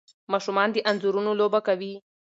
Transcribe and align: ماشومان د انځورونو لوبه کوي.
ماشومان 0.31 0.69
د 0.71 0.77
انځورونو 0.89 1.31
لوبه 1.39 1.59
کوي. 1.67 1.93